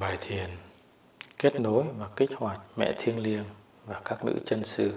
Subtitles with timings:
[0.00, 0.50] Bài thiền,
[1.38, 3.44] kết nối và kích hoạt mẹ thiêng liêng
[3.86, 4.92] và các nữ chân sư.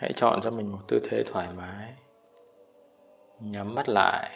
[0.00, 1.94] Hãy chọn cho mình một tư thế thoải mái.
[3.40, 4.30] Nhắm mắt lại.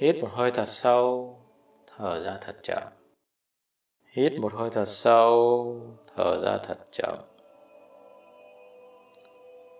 [0.00, 1.36] Hít một hơi thật sâu.
[1.86, 2.82] Thở ra thật chậm.
[4.12, 5.76] Hít một hơi thật sâu.
[6.16, 7.18] Thở ra thật chậm.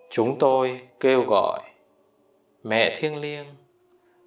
[0.09, 1.59] Chúng tôi kêu gọi
[2.63, 3.45] mẹ thiêng liêng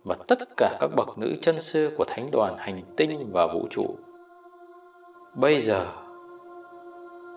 [0.04, 3.66] và tất cả các bậc nữ chân sư của thánh đoàn hành tinh và vũ
[3.70, 3.96] trụ.
[5.34, 6.03] Bây giờ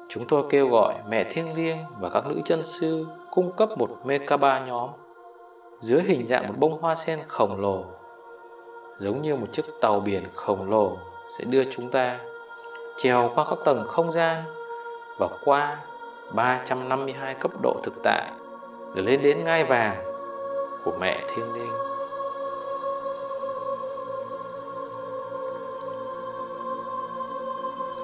[0.09, 3.89] chúng tôi kêu gọi mẹ thiêng liêng và các nữ chân sư cung cấp một
[4.03, 4.89] Mekaba nhóm,
[5.79, 7.85] dưới hình dạng một bông hoa sen khổng lồ,
[8.97, 10.97] giống như một chiếc tàu biển khổng lồ
[11.37, 12.19] sẽ đưa chúng ta
[12.97, 14.43] trèo qua các tầng không gian
[15.19, 15.77] và qua
[16.33, 18.31] 352 cấp độ thực tại
[18.95, 19.95] để lên đến ngai vàng
[20.83, 21.73] của mẹ thiên liêng.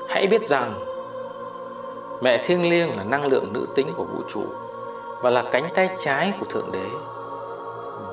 [0.08, 0.93] Hãy biết rằng
[2.24, 4.44] mẹ thiêng liêng là năng lượng nữ tính của vũ trụ
[5.22, 6.86] và là cánh tay trái của Thượng Đế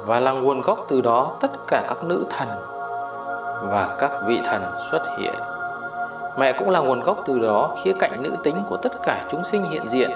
[0.07, 2.49] và là nguồn gốc từ đó tất cả các nữ thần
[3.63, 5.35] và các vị thần xuất hiện.
[6.39, 9.45] Mẹ cũng là nguồn gốc từ đó khía cạnh nữ tính của tất cả chúng
[9.45, 10.11] sinh hiện diện,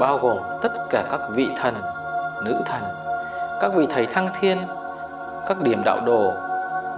[0.00, 1.74] bao gồm tất cả các vị thần,
[2.44, 2.82] nữ thần,
[3.60, 4.58] các vị thầy thăng thiên,
[5.48, 6.32] các điểm đạo đồ,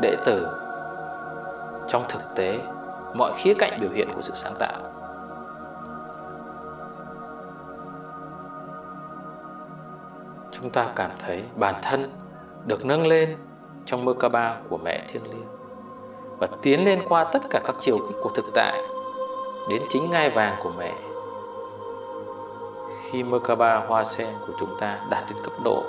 [0.01, 0.47] đệ tử.
[1.89, 2.59] Trong thực tế,
[3.15, 4.77] mọi khía cạnh biểu hiện của sự sáng tạo
[10.61, 12.11] chúng ta cảm thấy bản thân
[12.67, 13.37] được nâng lên
[13.87, 15.47] trong mơ ca ba của mẹ thiên liêng
[16.39, 18.83] và tiến lên qua tất cả các chiều kích của thực tại
[19.69, 20.95] đến chính ngai vàng của mẹ.
[23.03, 25.83] Khi mơ ca ba hoa sen của chúng ta đạt đến cấp độ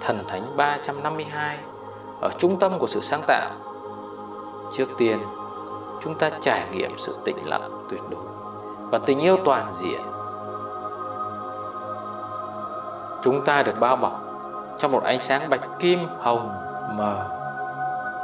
[0.00, 1.58] thần thánh 352
[2.20, 3.50] ở trung tâm của sự sáng tạo,
[4.72, 5.18] trước tiên
[6.04, 8.22] chúng ta trải nghiệm sự tĩnh lặng tuyệt đối
[8.90, 10.00] và tình yêu toàn diện
[13.28, 14.20] chúng ta được bao bọc
[14.78, 16.48] trong một ánh sáng bạch kim hồng
[16.96, 17.26] mờ,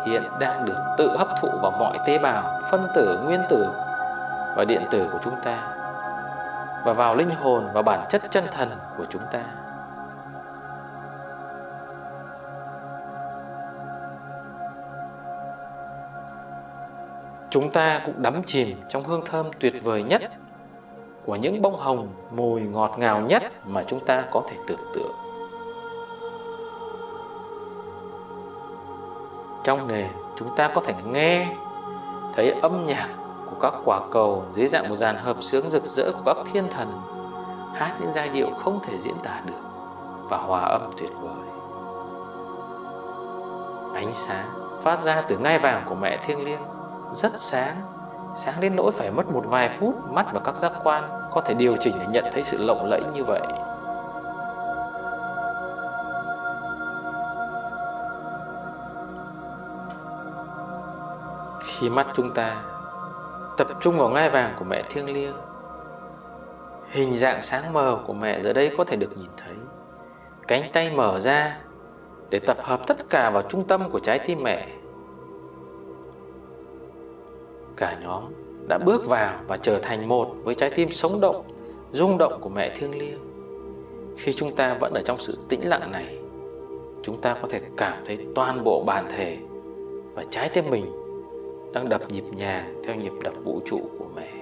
[0.06, 3.66] hiện đang được tự hấp thụ vào mọi tế bào, phân tử, nguyên tử
[4.56, 5.58] và điện tử của chúng ta
[6.84, 9.40] và vào linh hồn và bản chất chân thần của chúng ta.
[17.50, 20.22] Chúng ta cũng đắm chìm trong hương thơm tuyệt vời nhất
[21.26, 25.12] của những bông hồng mùi ngọt ngào nhất mà chúng ta có thể tưởng tượng.
[29.64, 31.48] Trong nền, chúng ta có thể nghe
[32.34, 33.08] thấy âm nhạc
[33.50, 36.68] của các quả cầu dưới dạng một dàn hợp sướng rực rỡ của các thiên
[36.70, 36.92] thần
[37.74, 39.62] hát những giai điệu không thể diễn tả được
[40.28, 41.46] và hòa âm tuyệt vời.
[43.94, 44.46] Ánh sáng
[44.82, 46.62] phát ra từ ngai vàng của mẹ thiêng liêng
[47.12, 47.76] rất sáng
[48.36, 51.54] sáng đến nỗi phải mất một vài phút, mắt và các giác quan có thể
[51.54, 53.40] điều chỉnh để nhận thấy sự lộng lẫy như vậy.
[61.64, 62.56] Khi mắt chúng ta
[63.56, 65.34] tập trung vào ngai vàng của mẹ thiêng liêng,
[66.90, 69.54] hình dạng sáng mờ của mẹ giờ đây có thể được nhìn thấy.
[70.48, 71.58] Cánh tay mở ra
[72.30, 74.66] để tập hợp tất cả vào trung tâm của trái tim mẹ
[77.76, 78.22] cả nhóm
[78.68, 81.44] đã bước vào và trở thành một với trái tim sống động,
[81.92, 83.18] rung động của mẹ thiêng liêng.
[84.16, 86.18] Khi chúng ta vẫn ở trong sự tĩnh lặng này,
[87.02, 89.38] chúng ta có thể cảm thấy toàn bộ bản thể
[90.14, 90.86] và trái tim mình
[91.72, 94.33] đang đập nhịp nhàng theo nhịp đập vũ trụ của mẹ.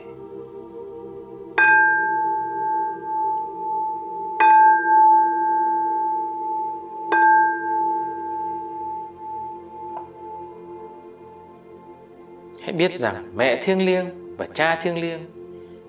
[12.72, 15.20] Hãy biết rằng mẹ thiêng liêng và cha thiêng liêng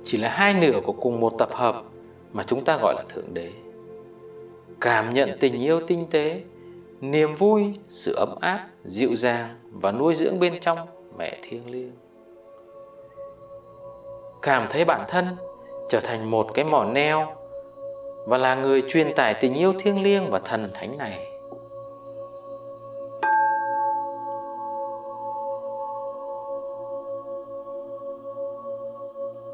[0.04, 1.84] chỉ là hai nửa của cùng một tập hợp
[2.34, 3.52] mà chúng ta gọi là thượng đế.
[4.82, 6.42] Cảm nhận tình yêu tinh tế,
[7.02, 10.80] niềm vui, sự ấm áp, dịu dàng và nuôi dưỡng bên trong
[11.18, 11.92] mẹ thiêng liêng.
[14.42, 15.26] Cảm thấy bản thân
[15.90, 17.36] trở thành một cái mỏ neo
[18.26, 21.33] và là người truyền tải tình yêu thiêng liêng và thần thánh này.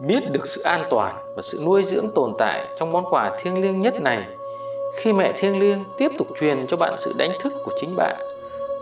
[0.09, 3.61] Biết được sự an toàn và sự nuôi dưỡng tồn tại trong món quà thiêng
[3.61, 4.23] liêng nhất này,
[4.95, 8.15] khi mẹ thiêng liêng tiếp tục truyền cho bạn sự đánh thức của chính bạn,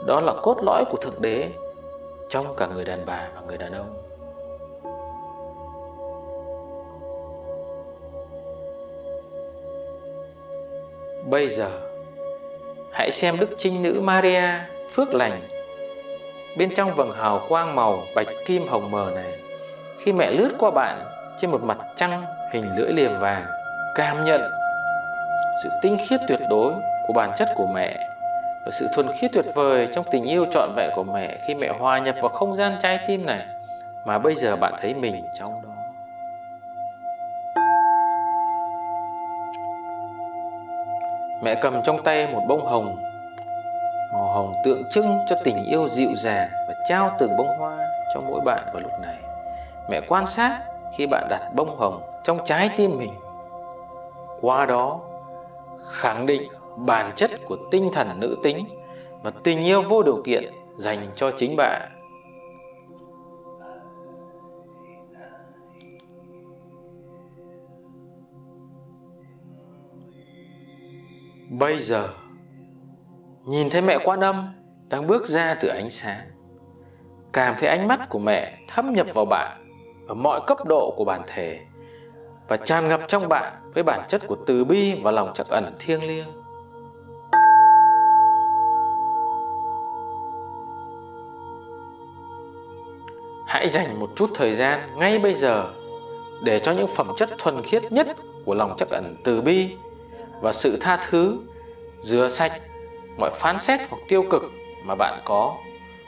[0.06, 1.50] đó là cốt lõi của thượng đế
[2.30, 3.94] trong cả người đàn bà và người đàn ông.
[11.30, 11.70] Bây giờ,
[12.92, 14.44] hãy xem đức trinh nữ maria
[14.94, 15.42] phước lành.
[16.58, 19.40] Bên trong vầng hào quang màu bạch kim hồng mờ này,
[20.00, 23.46] khi mẹ lướt qua bạn trên một mặt trăng, hình lưỡi liềm vàng,
[23.96, 24.42] cảm nhận
[25.64, 26.74] sự tinh khiết tuyệt đối
[27.08, 28.10] của bản chất của mẹ
[28.66, 31.70] và sự thuần khiết tuyệt vời trong tình yêu trọn vẹn của mẹ khi mẹ
[31.80, 33.46] hòa nhập vào không gian trái tim này
[34.06, 35.70] mà bây giờ bạn thấy mình trong đó.
[41.42, 42.96] Mẹ cầm trong tay một bông hồng,
[44.14, 47.78] màu hồng tượng trưng cho tình yêu dịu dàng và trao từng bông hoa
[48.14, 49.16] cho mỗi bạn vào lúc này.
[49.90, 50.60] Mẹ quan sát
[50.98, 53.14] khi bạn đặt bông hồng trong trái tim mình.
[54.42, 55.00] Qua đó,
[55.92, 58.66] khẳng định bản chất của tinh thần nữ tính
[59.24, 61.92] và tình yêu vô điều kiện dành cho chính bạn.
[71.50, 72.10] Bây giờ,
[73.46, 74.54] nhìn thấy mẹ quan âm
[74.88, 76.28] đang bước ra từ ánh sáng,
[77.34, 79.67] cảm thấy ánh mắt của mẹ thâm nhập vào bạn
[80.08, 81.60] ở mọi cấp độ của bản thể
[82.48, 85.76] và tràn ngập trong bạn với bản chất của từ bi và lòng trắc ẩn
[85.80, 86.28] thiêng liêng.
[93.48, 95.74] Hãy dành một chút thời gian ngay bây giờ
[96.42, 98.08] để cho những phẩm chất thuần khiết nhất
[98.46, 99.76] của lòng trắc ẩn từ bi
[100.42, 101.38] và sự tha thứ,
[102.00, 102.62] rửa sạch
[103.18, 104.44] mọi phán xét hoặc tiêu cực
[104.84, 105.56] mà bạn có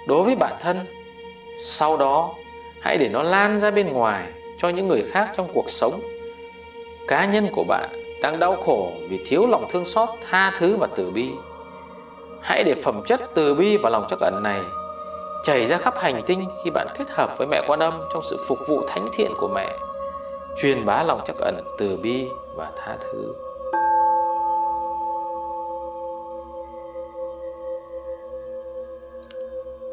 [0.07, 0.86] đối với bản thân.
[1.63, 2.34] Sau đó
[2.81, 4.24] hãy để nó lan ra bên ngoài
[4.58, 6.02] cho những người khác trong cuộc sống.
[7.08, 7.90] Cá nhân của bạn
[8.22, 11.30] đang đau khổ vì thiếu lòng thương xót, tha thứ và từ bi.
[12.42, 14.60] Hãy để phẩm chất từ bi và lòng trắc ẩn này
[15.44, 18.38] chảy ra khắp hành tinh khi bạn kết hợp với mẹ quan âm trong sự
[18.48, 19.78] phục vụ thánh thiện của mẹ,
[20.62, 23.34] truyền bá lòng trắc ẩn từ bi và tha thứ.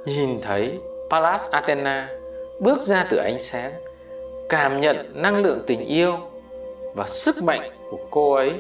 [0.05, 0.81] Nhìn thấy
[1.11, 2.09] Pallas Athena
[2.61, 3.73] bước ra từ ánh sáng,
[4.49, 6.19] cảm nhận năng lượng tình yêu
[6.94, 8.53] và sức mạnh của cô ấy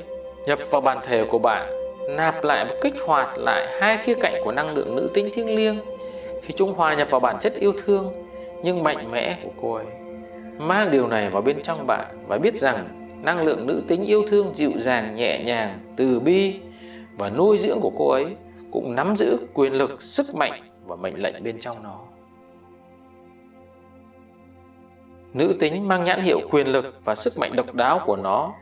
[0.46, 1.72] nhập vào bản thể của bạn
[2.16, 5.56] nạp lại và kích hoạt lại hai khía cạnh của năng lượng nữ tính thiêng
[5.56, 5.80] liêng.
[6.42, 8.12] Khi chúng hòa nhập vào bản chất yêu thương
[8.62, 9.86] nhưng mạnh mẽ của cô ấy,
[10.58, 12.88] mang điều này vào bên trong bạn và biết rằng
[13.22, 16.54] năng lượng nữ tính yêu thương dịu dàng, nhẹ nhàng, từ bi
[17.18, 18.26] và nuôi dưỡng của cô ấy
[18.72, 21.98] cũng nắm giữ quyền lực, sức mạnh và mệnh lệnh bên trong nó.
[25.36, 28.52] Nữ tính mang nhãn hiệu quyền lực và sức mạnh độc đáo của nó.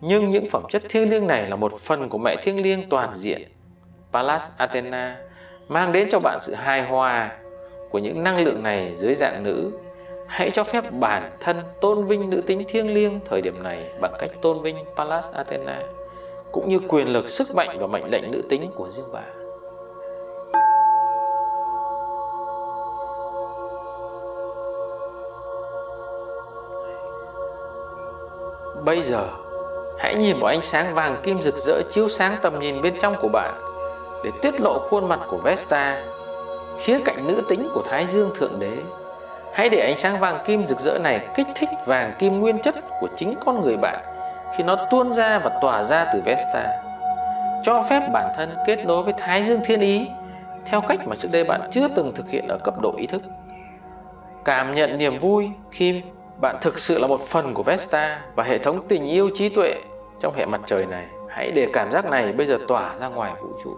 [0.00, 3.14] Nhưng những phẩm chất thiêng liêng này là một phần của mẹ thiêng liêng toàn
[3.14, 3.42] diện.
[4.12, 5.16] Pallas Athena
[5.68, 7.36] mang đến cho bạn sự hài hòa
[7.90, 9.72] của những năng lượng này dưới dạng nữ.
[10.26, 14.12] Hãy cho phép bản thân tôn vinh nữ tính thiêng liêng thời điểm này bằng
[14.18, 15.82] cách tôn vinh Pallas Athena,
[16.52, 19.37] cũng như quyền lực, sức mạnh và mệnh lệnh nữ tính của riêng bạn.
[28.88, 29.28] Bây giờ,
[29.98, 33.14] hãy nhìn vào ánh sáng vàng kim rực rỡ chiếu sáng tầm nhìn bên trong
[33.20, 33.54] của bạn
[34.24, 36.02] để tiết lộ khuôn mặt của Vesta,
[36.78, 38.72] khía cạnh nữ tính của Thái Dương Thượng Đế.
[39.52, 42.74] Hãy để ánh sáng vàng kim rực rỡ này kích thích vàng kim nguyên chất
[43.00, 44.04] của chính con người bạn
[44.56, 46.82] khi nó tuôn ra và tỏa ra từ Vesta.
[47.64, 50.06] Cho phép bản thân kết nối với Thái Dương Thiên Ý
[50.66, 53.22] theo cách mà trước đây bạn chưa từng thực hiện ở cấp độ ý thức.
[54.44, 56.02] Cảm nhận niềm vui khi
[56.40, 59.74] bạn thực sự là một phần của Vesta và hệ thống tình yêu trí tuệ
[60.20, 61.06] trong hệ mặt trời này.
[61.28, 63.76] Hãy để cảm giác này bây giờ tỏa ra ngoài vũ trụ.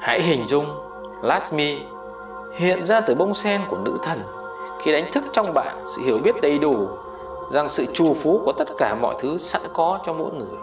[0.00, 0.66] Hãy hình dung
[1.22, 1.78] Lasmi
[2.56, 4.22] hiện ra từ bông sen của nữ thần
[4.82, 6.88] khi đánh thức trong bạn sự hiểu biết đầy đủ
[7.50, 10.58] rằng sự trù phú của tất cả mọi thứ sẵn có cho mỗi người.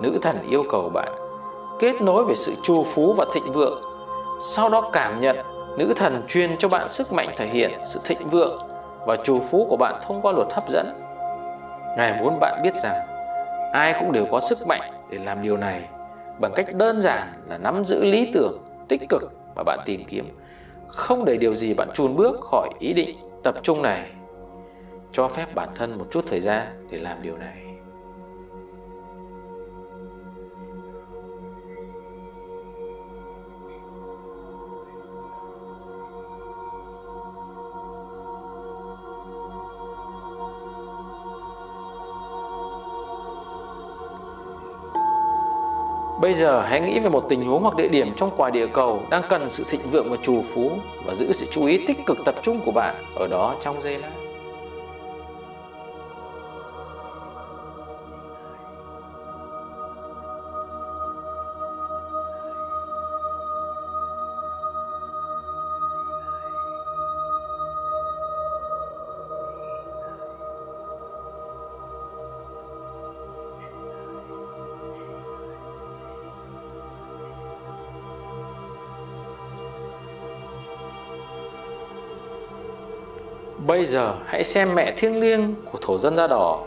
[0.00, 1.12] Nữ thần yêu cầu bạn
[1.78, 3.80] kết nối về sự trù phú và thịnh vượng,
[4.44, 5.36] sau đó cảm nhận
[5.78, 8.58] nữ thần truyền cho bạn sức mạnh thể hiện sự thịnh vượng
[9.06, 11.02] và trù phú của bạn thông qua luật hấp dẫn.
[11.96, 13.06] Ngài muốn bạn biết rằng,
[13.72, 15.82] ai cũng đều có sức mạnh để làm điều này
[16.38, 19.22] bằng cách đơn giản là nắm giữ lý tưởng tích cực
[19.56, 20.38] mà bạn tìm kiếm,
[20.88, 24.10] không để điều gì bạn chùn bước khỏi ý định tập trung này
[25.12, 27.71] cho phép bản thân một chút thời gian để làm điều này
[46.22, 49.02] Bây giờ hãy nghĩ về một tình huống hoặc địa điểm trong quả địa cầu
[49.10, 50.70] đang cần sự thịnh vượng và trù phú
[51.04, 53.98] và giữ sự chú ý tích cực tập trung của bạn ở đó trong giây
[53.98, 54.21] lát.
[83.66, 86.64] Bây giờ hãy xem mẹ thiêng liêng của thổ dân da đỏ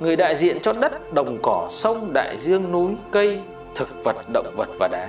[0.00, 3.40] Người đại diện cho đất, đồng cỏ, sông, đại dương, núi, cây,
[3.74, 5.08] thực vật, động vật và đá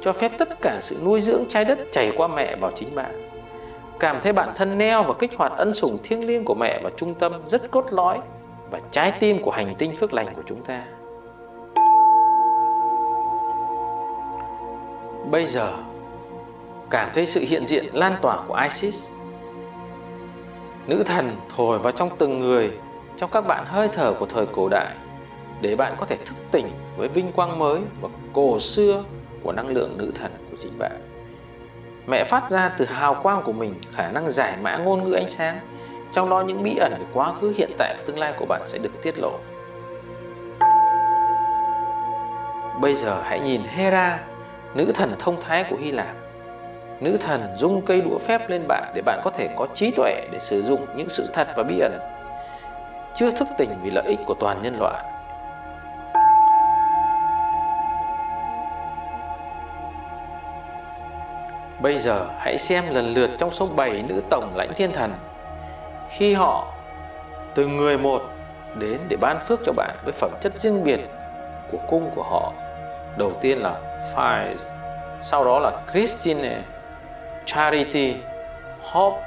[0.00, 3.30] Cho phép tất cả sự nuôi dưỡng trái đất chảy qua mẹ vào chính bạn.
[3.98, 6.92] Cảm thấy bản thân neo và kích hoạt ân sủng thiêng liêng của mẹ vào
[6.96, 8.18] trung tâm rất cốt lõi
[8.70, 10.84] Và trái tim của hành tinh phước lành của chúng ta.
[15.30, 15.72] Bây giờ
[16.90, 19.10] cảm thấy sự hiện diện lan tỏa của Isis.
[20.86, 22.72] Nữ thần thổi vào trong từng người
[23.16, 24.94] Trong các bạn hơi thở của thời cổ đại
[25.60, 29.04] Để bạn có thể thức tỉnh với vinh quang mới và cổ xưa
[29.42, 31.00] của năng lượng nữ thần của chính bạn.
[32.06, 35.28] Mẹ phát ra từ hào quang của mình khả năng giải mã ngôn ngữ ánh
[35.28, 35.60] sáng
[36.12, 38.62] Trong đó những bí ẩn của quá khứ, hiện tại và tương lai của bạn
[38.66, 39.38] sẽ được tiết lộ.
[42.80, 44.20] Bây giờ hãy nhìn Hera,
[44.74, 46.23] nữ thần thông thái của Hy Lạp
[47.00, 50.14] nữ thần dung cây đũa phép lên bạn để bạn có thể có trí tuệ
[50.32, 51.98] để sử dụng những sự thật và bí ẩn.
[53.14, 55.04] Chưa thức tỉnh vì lợi ích của toàn nhân loại.
[61.80, 65.12] Bây giờ hãy xem lần lượt trong số 7 nữ tổng lãnh thiên thần.
[66.08, 66.72] Khi họ
[67.54, 68.22] từ người một
[68.74, 71.00] đến để ban phước cho bạn với phẩm chất riêng biệt
[71.72, 72.52] của cung của họ.
[73.16, 73.74] Đầu tiên là
[74.14, 74.68] Fires,
[75.20, 76.62] sau đó là Christine,
[77.46, 78.16] Charity,
[78.80, 79.20] Hope,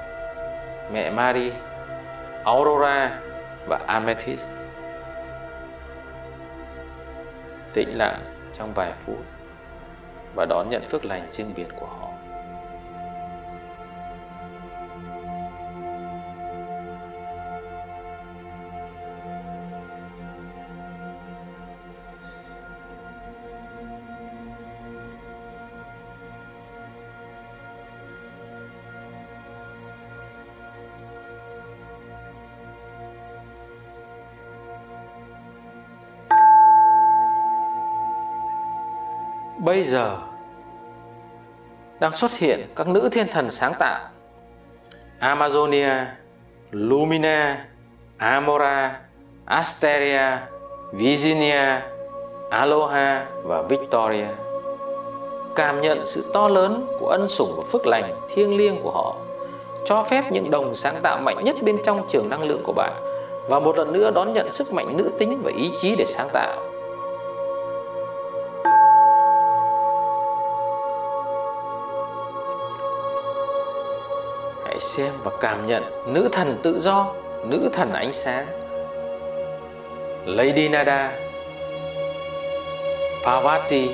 [0.91, 1.51] Mẹ Mary,
[2.45, 3.19] Aurora
[3.67, 4.49] và Amethyst.
[7.73, 8.19] Tĩnh lặng
[8.57, 9.17] trong vài phút
[10.35, 12.16] và đón nhận phước lành riêng biệt của họ.
[39.87, 40.17] Giờ
[41.99, 44.09] đang xuất hiện các nữ thiên thần sáng tạo
[45.19, 46.05] Amazonia,
[46.71, 47.65] Lumina,
[48.17, 48.99] Amora,
[49.45, 50.37] Asteria,
[50.93, 51.81] Virginia,
[52.49, 54.27] Aloha và Victoria.
[55.55, 59.15] Cảm nhận sự to lớn của ân sủng và phước lành thiêng liêng của họ
[59.85, 62.93] cho phép những đồng sáng tạo mạnh nhất bên trong trường năng lượng của bạn
[63.49, 66.29] và một lần nữa đón nhận sức mạnh nữ tính và ý chí để sáng
[66.33, 66.66] tạo
[74.97, 77.13] xem và cảm nhận nữ thần tự do,
[77.43, 78.45] nữ thần ánh sáng.
[80.25, 81.11] Lady Nada,
[83.25, 83.89] Parvati,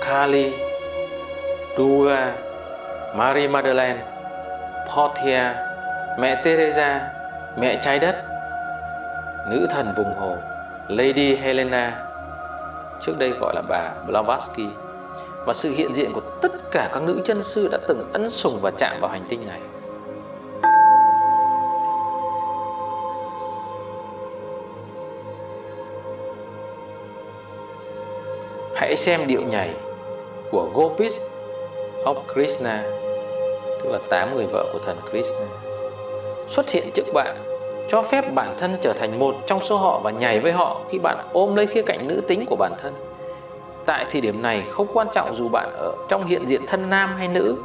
[0.00, 0.52] Kali,
[1.76, 2.32] Durga,
[3.14, 4.02] Marie Madeleine,
[4.96, 5.42] Portia,
[6.18, 7.10] Mẹ Teresa,
[7.56, 8.24] Mẹ Trái Đất,
[9.50, 10.36] Nữ thần vùng hồ,
[10.88, 12.04] Lady Helena,
[13.00, 14.66] trước đây gọi là bà Blavatsky,
[15.46, 18.58] và sự hiện diện của tất cả các nữ chân sư đã từng ấn sùng
[18.62, 19.60] và chạm vào hành tinh này.
[28.96, 29.70] Hãy xem điệu nhảy
[30.50, 31.20] của Gopis
[32.04, 32.82] of Krishna,
[33.82, 35.46] tức là tám người vợ của thần Krishna,
[36.48, 37.36] xuất hiện trước bạn,
[37.88, 40.98] cho phép bản thân trở thành một trong số họ và nhảy với họ khi
[40.98, 42.94] bạn ôm lấy khía cạnh nữ tính của bản thân.
[43.86, 47.14] Tại thời điểm này không quan trọng dù bạn ở trong hiện diện thân nam
[47.18, 47.56] hay nữ,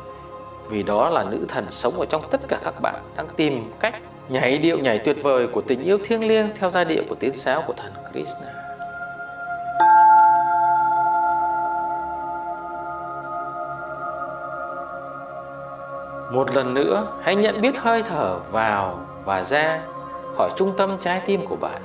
[0.70, 3.96] vì đó là nữ thần sống ở trong tất cả các bạn đang tìm cách
[4.30, 7.34] nhảy điệu nhảy tuyệt vời của tình yêu thiêng liêng theo giai điệu của tiếng
[7.34, 8.61] sáo của thần Krishna.
[16.42, 19.82] Một lần nữa, hãy nhận biết hơi thở vào và ra
[20.38, 21.82] khỏi trung tâm trái tim của bạn.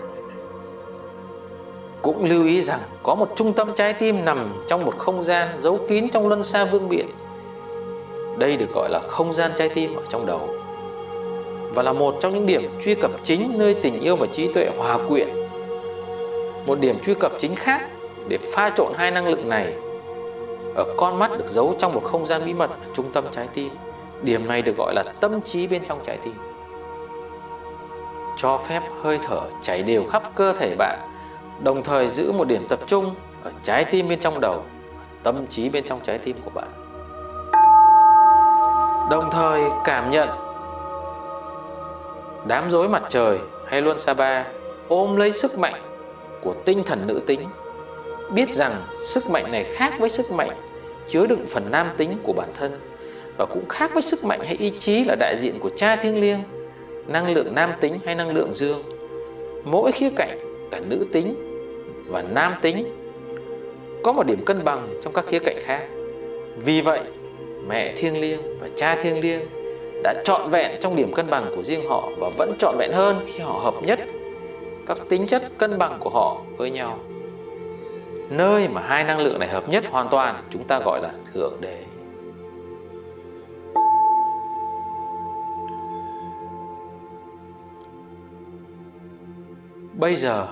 [2.03, 5.49] Cũng lưu ý rằng có một trung tâm trái tim nằm trong một không gian
[5.61, 7.07] giấu kín trong luân xa vương biển.
[8.39, 10.49] Đây được gọi là không gian trái tim ở trong đầu
[11.75, 14.71] và là một trong những điểm truy cập chính nơi tình yêu và trí tuệ
[14.79, 15.29] hòa quyện.
[16.67, 17.83] Một điểm truy cập chính khác
[18.29, 19.75] để pha trộn hai năng lượng này
[20.75, 23.49] ở con mắt được giấu trong một không gian bí mật ở trung tâm trái
[23.55, 23.71] tim.
[24.23, 26.35] Điểm này được gọi là tâm trí bên trong trái tim.
[28.37, 30.99] Cho phép hơi thở chảy đều khắp cơ thể bạn,
[31.63, 34.63] đồng thời giữ một điểm tập trung ở trái tim bên trong đầu,
[35.23, 36.69] tâm trí bên trong trái tim của bạn.
[39.11, 40.29] Đồng thời cảm nhận
[42.47, 44.45] đám rối mặt trời hay luân sa ba
[44.89, 45.83] ôm lấy sức mạnh
[46.43, 47.41] của tinh thần nữ tính
[48.31, 50.51] biết rằng sức mạnh này khác với sức mạnh
[51.09, 52.81] chứa đựng phần nam tính của bản thân
[53.37, 56.21] và cũng khác với sức mạnh hay ý chí là đại diện của cha thiêng
[56.21, 56.43] liêng,
[57.07, 58.83] năng lượng nam tính hay năng lượng dương.
[59.65, 60.39] Mỗi khía cạnh,
[60.71, 61.35] cả nữ tính
[62.09, 62.85] và nam tính,
[64.03, 65.87] có một điểm cân bằng trong các khía cạnh khác.
[66.57, 67.01] Vì vậy,
[67.69, 69.41] mẹ thiêng liêng và cha thiêng liêng
[70.03, 73.25] đã trọn vẹn trong điểm cân bằng của riêng họ và vẫn trọn vẹn hơn
[73.27, 73.99] khi họ hợp nhất
[74.87, 76.99] các tính chất cân bằng của họ với nhau.
[78.31, 81.53] Nơi mà hai năng lượng này hợp nhất hoàn toàn, chúng ta gọi là thượng
[81.61, 81.79] đế.
[89.99, 90.47] Bây giờ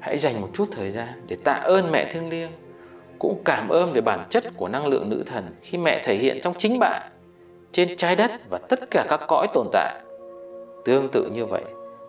[0.00, 2.50] hãy dành một chút thời gian để tạ ơn mẹ thương liêng
[3.18, 6.38] cũng cảm ơn về bản chất của năng lượng nữ thần khi mẹ thể hiện
[6.42, 7.02] trong chính bạn
[7.72, 10.00] trên trái đất và tất cả các cõi tồn tại.
[10.84, 11.64] Tương tự như vậy,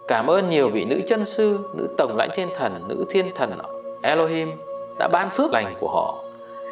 [0.08, 3.58] cảm ơn nhiều vị nữ chân sư, nữ tổng lãnh thiên thần, nữ thiên thần
[4.02, 4.52] Elohim
[5.00, 6.24] đã ban phước lành của họ.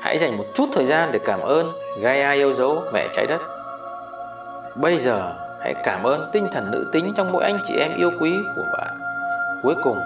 [0.02, 3.42] Hãy dành một chút thời gian để cảm ơn Gaia yêu dấu mẹ trái đất.
[4.76, 8.12] Bây giờ, hãy cảm ơn tinh thần nữ tính trong mỗi anh chị em yêu
[8.20, 9.07] quý của bạn.
[9.62, 10.06] Cuối cùng,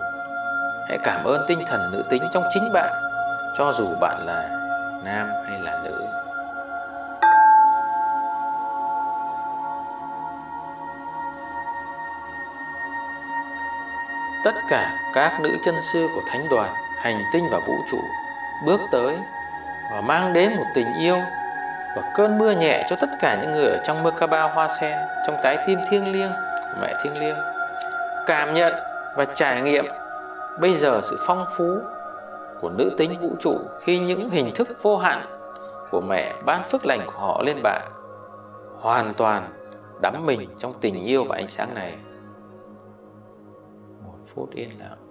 [0.89, 2.93] hãy cảm ơn tinh thần nữ tính trong chính bạn,
[3.57, 4.49] cho dù bạn là
[5.05, 6.05] nam hay là nữ.
[14.43, 17.97] Tất cả các nữ chân sư của thánh đoàn, hành tinh và vũ trụ
[18.65, 19.17] bước tới
[19.91, 21.17] và mang đến một tình yêu
[21.95, 25.37] và cơn mưa nhẹ cho tất cả những người ở trong Merkaba hoa sen, trong
[25.43, 26.31] trái tim thiêng liêng,
[26.81, 27.37] mẹ thiêng liêng.
[28.27, 29.85] Cảm nhận và trải nghiệm
[30.59, 31.79] bây giờ sự phong phú
[32.61, 35.25] của nữ tính vũ trụ khi những hình thức vô hạn
[35.91, 37.91] của mẹ ban phước lành của họ lên bạn
[38.79, 39.49] hoàn toàn
[40.01, 41.97] đắm mình trong tình yêu và ánh sáng này.
[44.05, 45.10] Một phút yên lặng.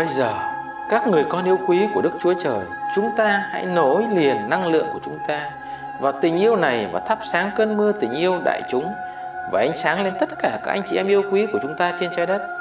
[0.00, 0.34] Bây giờ,
[0.88, 2.60] các người con yêu quý của Đức Chúa Trời,
[2.94, 5.50] chúng ta hãy nối liền năng lượng của chúng ta
[5.98, 8.84] vào tình yêu này và thắp sáng cơn mưa tình yêu đại chúng
[9.52, 11.92] và ánh sáng lên tất cả các anh chị em yêu quý của chúng ta
[12.00, 12.59] trên trái đất.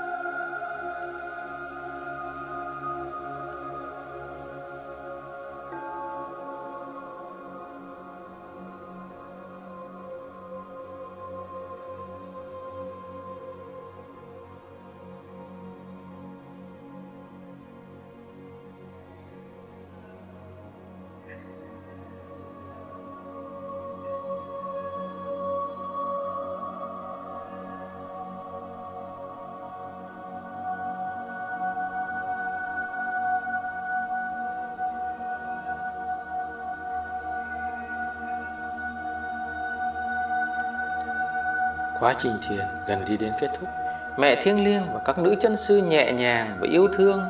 [42.09, 43.69] Quá trình thiền gần đi đến kết thúc,
[44.17, 47.21] mẹ thiêng liêng và các nữ chân sư nhẹ nhàng và yêu thương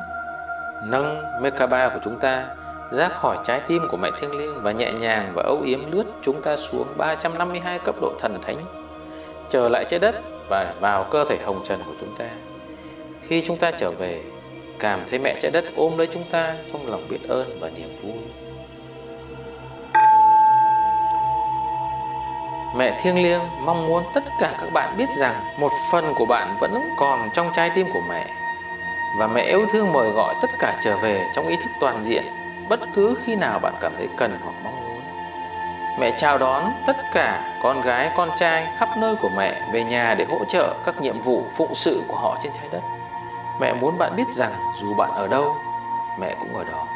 [0.84, 2.46] nâng Mekaba của chúng ta
[2.90, 6.04] ra khỏi trái tim của mẹ thiêng liêng và nhẹ nhàng và âu yếm lướt
[6.22, 8.56] chúng ta xuống 352 cấp độ thần thánh,
[9.50, 10.14] trở lại trái đất
[10.48, 12.28] và vào cơ thể hồng trần của chúng ta.
[13.26, 14.22] Khi chúng ta trở về,
[14.78, 18.00] cảm thấy mẹ trái đất ôm lấy chúng ta trong lòng biết ơn và niềm
[18.02, 18.49] vui.
[22.74, 26.56] Mẹ thiêng liêng mong muốn tất cả các bạn biết rằng một phần của bạn
[26.60, 28.26] vẫn còn trong trái tim của mẹ
[29.18, 32.24] và mẹ yêu thương mời gọi tất cả trở về trong ý thức toàn diện
[32.68, 35.00] bất cứ khi nào bạn cảm thấy cần hoặc mong muốn.
[35.98, 40.14] Mẹ chào đón tất cả con gái, con trai khắp nơi của mẹ về nhà
[40.18, 42.82] để hỗ trợ các nhiệm vụ phụng sự của họ trên trái đất.
[43.60, 45.56] Mẹ muốn bạn biết rằng dù bạn ở đâu,
[46.18, 46.86] mẹ cũng ở đó.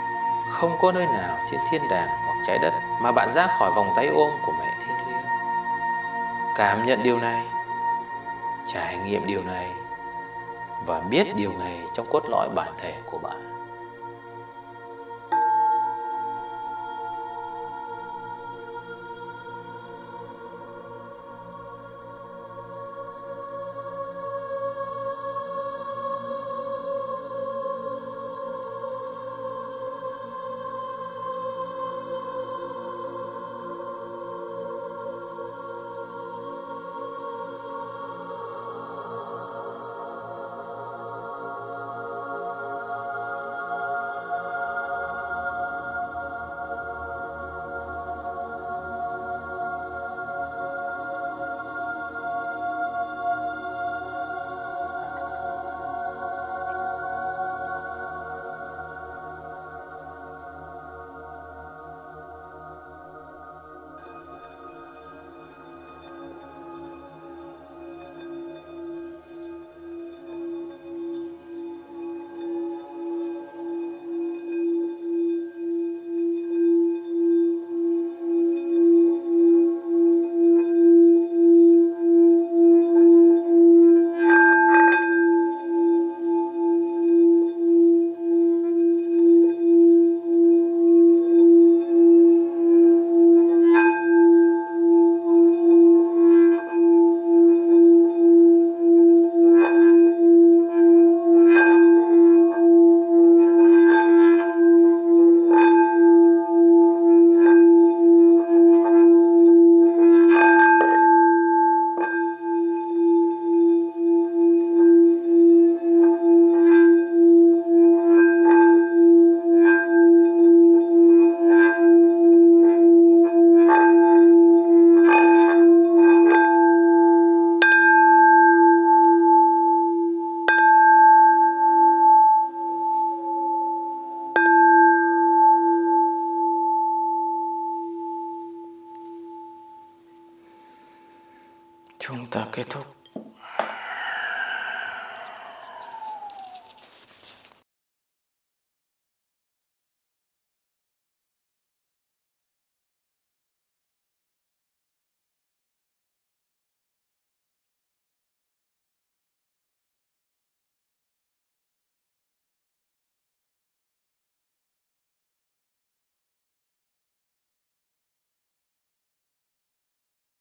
[0.50, 3.92] Không có nơi nào trên thiên đàng hoặc trái đất mà bạn ra khỏi vòng
[3.96, 4.73] tay ôm của mẹ.
[6.56, 7.46] Cảm nhận điều này,
[8.66, 9.70] trải nghiệm điều này
[10.86, 13.53] và biết điều này trong cốt lõi bản thể của bạn.